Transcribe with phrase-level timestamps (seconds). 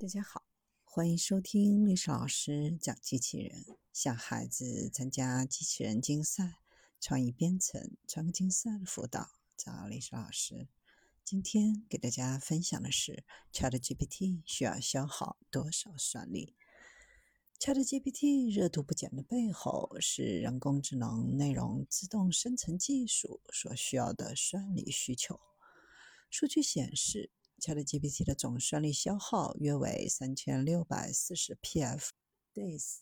[0.00, 0.44] 大家好，
[0.84, 6.60] 欢迎收听历史老师讲机器人，向孩子参加机器人竞赛、
[7.00, 10.68] 创意编程、创客竞赛的辅导，找历史老师。
[11.24, 16.54] 今天给大家分享的是 ChatGPT 需要消耗多少算力
[17.58, 25.40] ？ChatGPT 热度不减的背后，是人工智能内容自动生成技术所需要的算力需求。
[26.30, 27.32] 数据显示。
[27.60, 32.98] ChatGPT 的总算力消耗约为三千六百四十 pf/days，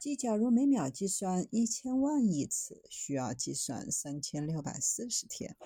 [0.00, 5.56] 即假如每秒计算一千万亿次，需要计算三千六百四十天，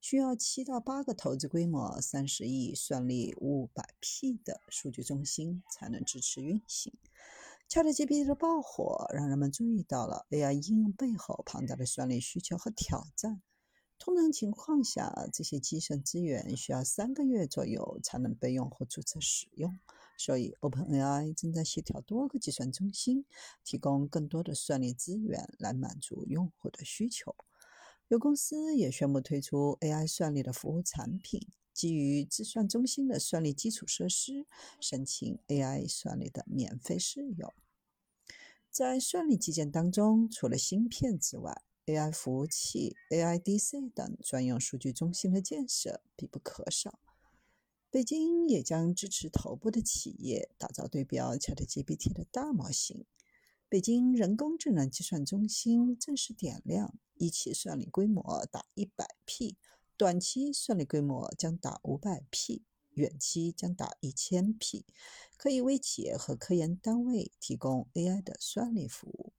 [0.00, 6.92] 需要七到八个投资规模三十亿、算力五百 P 的数据中心才能支持运行。
[7.68, 13.42] ChatGPT 的爆火让人们注意到了 AI 应用背后庞大的算力需求和挑战。
[13.98, 19.78] 通常情况下，这些计算资源需要三个月左右才能被用户注册使用。
[20.16, 23.24] 所以，OpenAI 正在协调多个计算中心，
[23.64, 27.34] 提供更多的算力资源来满足用户的需求。
[28.08, 34.46] 有公司也宣布推出 AI 算力的服务产品，基于计算中心的算力基础设施，
[34.78, 37.52] 申请 AI 算力的免费试用。
[38.70, 46.98] 在算力基建当中，除了芯片之外，AI 服务器、AIDC 等专用数据中心的建设必不可少。
[47.90, 53.04] 北京也将支持头部的企业打造对标 ChatGPT 的大模型。
[53.68, 59.56] 北京人工智能计算中心正式点亮，一期算力规模达 100P，
[59.96, 64.84] 短期算力规模将达 500P，远期将达 1000P，
[65.36, 69.32] 可以为企业和科研单位提供 AI 的算力服务。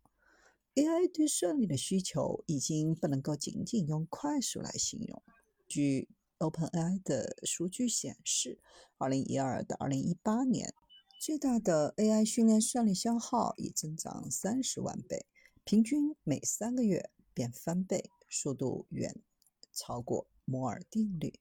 [0.76, 5.24] AI 对算力的需求已经不能够仅仅用快速来形容。
[5.70, 6.10] 据
[6.40, 8.60] OpenAI 的数据显示
[8.98, 10.74] ，2012到2018年，
[11.18, 15.26] 最大的 AI 训练算力消耗已增长30万倍，
[15.64, 19.16] 平均每三个月便翻倍，速度远
[19.72, 21.40] 超过摩尔定律。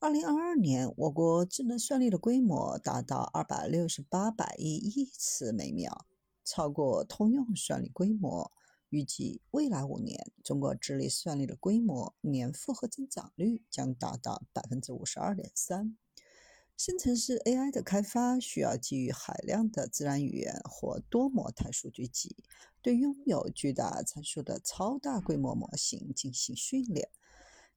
[0.00, 6.04] 2022年，我国智能算力的规模达到268百亿亿次每秒。
[6.42, 8.50] 超过通用算力规模。
[8.90, 15.96] 预计未来五年，中国智力算力的规模年复合增长率将达到百分之五十二点三。
[16.76, 22.36] 生成式 AI 的开发需要基于海量的自然语言或多模态数据集，
[22.82, 27.10] 对拥有巨大参数的超大规模模型进行训练。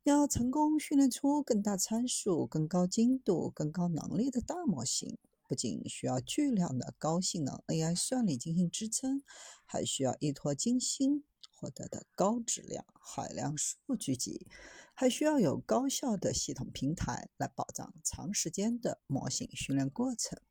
[0.03, 5.17] 要成功训练出更大参数、更高精度、更高能力的大模型。
[5.53, 9.21] 不仅需要巨量的高性能 AI 算力进行支撑，
[9.67, 14.47] 还需要依托精心获得的高质量海量数据集，
[14.95, 20.41] 还需要有高效的系统平台来保障长时间的模型训练过程。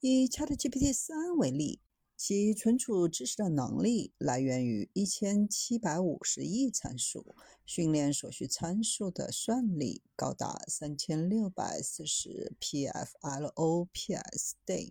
[0.00, 1.80] 以 ChatGPT 三为例。
[2.20, 14.90] 其存储知识的能力来源于一千七百五十亿参数，训练所需参数的算力高达三千六百四十 pfLOPS/days，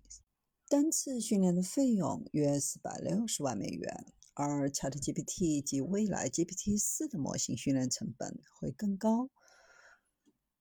[0.69, 4.05] 单次训练的费用约四百六十万美元。
[4.33, 9.29] 而 ChatGPT 及未来 GPT 四的模型训练成本会更高。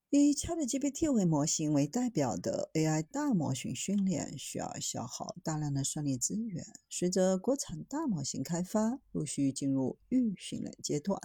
[0.09, 6.65] 以 ChatGPT 为模型为代表的 AI 大模型训练需要消耗大量的算力资源。
[6.89, 11.19] 随着国产大模型开发陆续进入预训练阶段，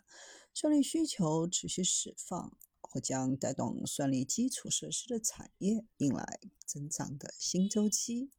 [0.53, 8.31] 算力需求持续释放，或将带动算力基础设施的产业迎来增长的新周期。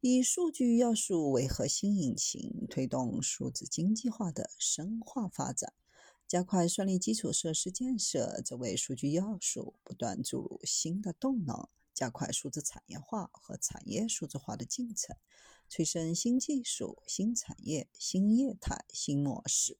[0.00, 5.72] 以数据要素为核心引擎，推动数字经济化的深化发展。
[6.28, 15.16] 加快算力基础设施建设，则为数据要素不断注入新的动能，加快数字产业化和产业数字化的进程，
[15.70, 19.78] 催生新技术、新产业、新业态、新模式。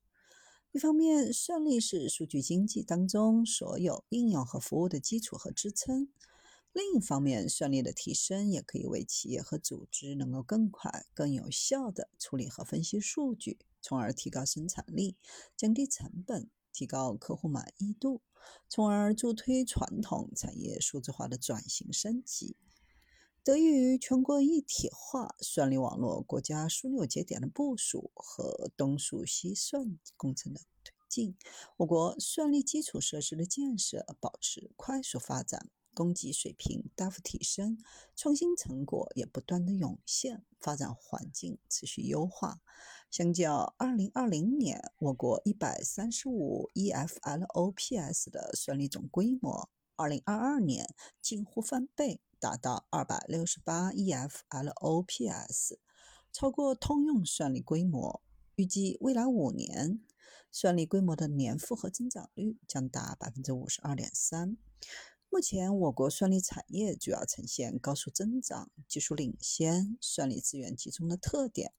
[0.73, 6.07] 一方面，算力是数据经济当中所有应用和服务的基础和支撑；
[6.73, 13.59] 另一方面，算力的提升也可以为企业和组织能够更快、更有效地处理和分析数据。
[13.81, 15.17] 从而提高生产力，
[15.57, 18.23] 降低成本，提高客户满意度，
[18.69, 22.57] 从而助推传统产业数字化的转型升级。
[23.45, 31.37] 得益于全国一体化、算力网络、国家枢纽节点的部署和东数西算工程的推进，
[31.79, 35.71] 我国算力基础设施的建设保持快速发展。
[35.99, 37.77] 供给水平大幅提升，
[38.15, 42.61] 创新成果也不断的涌现，发展环境持续优化。
[43.11, 55.79] 相较2020年，我国135 EFLOPS 的算力总规模，2022年近乎翻倍，达到二百六十八 EFLOPS，
[56.31, 58.23] 超过通用算力规模。
[58.55, 60.01] 预计未来五年，
[60.53, 64.57] 算力规模的年复合增长率将达百分之五十二点三。
[65.31, 71.75] 目前，我国算力产业主要呈现高速增长、技术领先、算力资源集中的特点。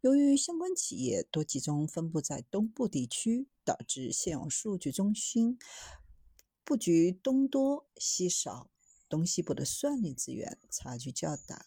[0.00, 5.58] 由于相关企业多集中分布在东部地区，导致现有数据中心
[6.64, 8.70] 布局东多西少，
[9.08, 11.66] 东西部的算力资源差距较大。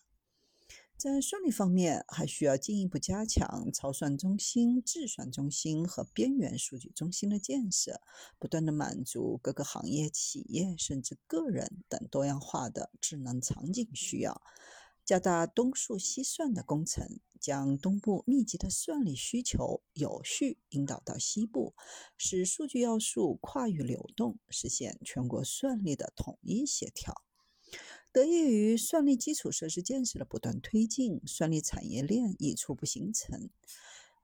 [1.01, 7.99] 在算力方面，还需要进一步加强超算中心、智算中心和边缘数据中心的建设，
[8.37, 14.43] 不断的满足各个行业、企业甚至个人等多样化的智能场景需要。
[15.03, 21.73] 加大东数西算的工程，将东部密集的算力需求有序引导到西部，
[22.15, 27.23] 使数据要素跨域流动，实现全国算力的统一协调。
[28.11, 33.49] 得益于算力基础设施建设的不断推进，算力产业链已初步形成。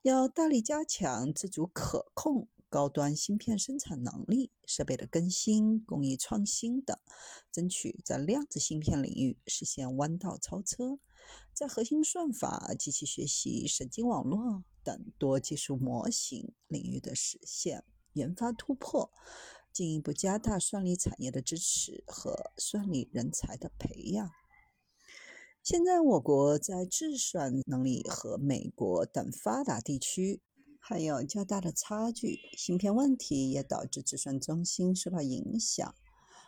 [0.02, 2.48] 要大力加强自主可控。
[2.70, 6.98] 高端芯片生产能力、设备的更新、工艺创新等，
[7.50, 10.98] 争取在量子芯片领域实现弯道超车；
[11.54, 19.10] 在核心算法、机器学习、神经网络等多技术模型领域的实现研发突破，
[19.72, 24.30] 进一步加大算力产业的支持和算力人才的培养。
[25.62, 30.40] 现在，我国在智算能力和美国等发达地区。
[30.80, 35.94] 还有较大的差距，芯片问题也导致计算中心受到影响。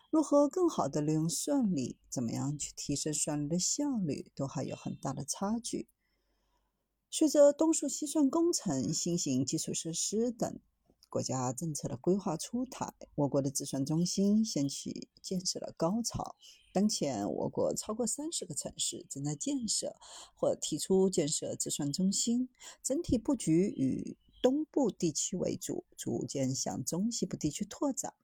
[0.08, 5.88] 如何更好地利用算力，怎么样去提升算力的效率，都还有很大的差距。
[7.10, 10.58] 随着东数西算工程、新型基础设施等
[11.10, 16.36] 国家政策的规划出台，我国的计算中心掀起建设的高潮。
[16.72, 19.96] 当前，我国超过三十个城市正在建设
[20.34, 22.48] 或提出建设计算中心，
[22.82, 24.16] 整体布局与。
[24.42, 28.14] 东部地区为主，逐渐向中西部地区拓展。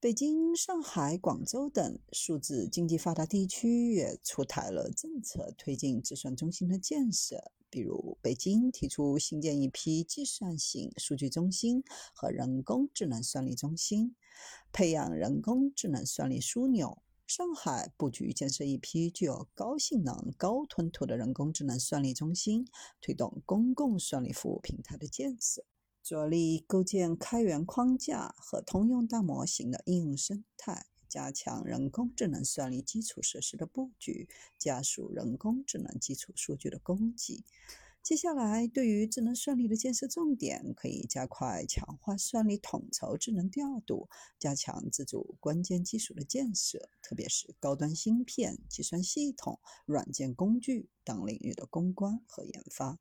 [0.00, 7.52] 北京、上海、广州等数字经济发达地区也出台了政策，推进计算中心的建设。
[7.72, 11.82] 比如，北京提出新建一批计算型数据中心
[12.14, 14.14] 和人工智能算力中心，
[14.70, 17.02] 培养人工智能算力枢纽。
[17.26, 22.66] 上海布局建设一批具有高性能、高吞吐的人工智能算力中心，
[23.00, 25.64] 推动公共算力服务平台的建设，
[26.02, 37.44] 着力构建开源框架和通用大模型的应用生态，加强人工智能算力基础设施的布局，加速人工智能基础数据的供给。
[38.02, 52.90] 接下来，对于智能算力的建设重点，可以加快强化算力统筹智能调度，加强自主关键技术的建设，特别是高端芯片、计算系统、软件工具等领域的攻关和研发。